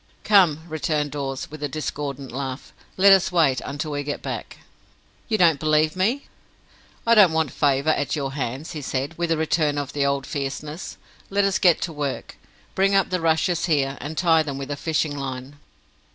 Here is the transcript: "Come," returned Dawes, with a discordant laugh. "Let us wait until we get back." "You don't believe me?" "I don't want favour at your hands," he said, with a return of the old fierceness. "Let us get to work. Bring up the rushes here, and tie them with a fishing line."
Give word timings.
"Come," 0.23 0.61
returned 0.67 1.11
Dawes, 1.11 1.51
with 1.51 1.61
a 1.61 1.67
discordant 1.69 2.31
laugh. 2.31 2.73
"Let 2.97 3.13
us 3.13 3.31
wait 3.31 3.61
until 3.63 3.91
we 3.91 4.01
get 4.01 4.23
back." 4.23 4.57
"You 5.29 5.37
don't 5.37 5.59
believe 5.59 5.95
me?" 5.95 6.25
"I 7.05 7.13
don't 7.13 7.33
want 7.33 7.51
favour 7.51 7.91
at 7.91 8.15
your 8.15 8.31
hands," 8.33 8.71
he 8.71 8.81
said, 8.81 9.15
with 9.19 9.29
a 9.29 9.37
return 9.37 9.77
of 9.77 9.93
the 9.93 10.03
old 10.03 10.25
fierceness. 10.25 10.97
"Let 11.29 11.45
us 11.45 11.59
get 11.59 11.81
to 11.81 11.93
work. 11.93 12.35
Bring 12.73 12.95
up 12.95 13.11
the 13.11 13.21
rushes 13.21 13.65
here, 13.65 13.99
and 14.01 14.17
tie 14.17 14.41
them 14.41 14.57
with 14.57 14.71
a 14.71 14.75
fishing 14.75 15.15
line." 15.15 15.57